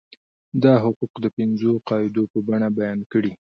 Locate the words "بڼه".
2.47-2.69